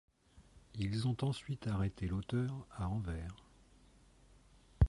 Ils 0.73 1.07
ont 1.07 1.15
ensuite 1.21 1.67
arrêté 1.67 2.07
l'auteur 2.07 2.65
à 2.75 2.87
Anvers. 2.89 3.35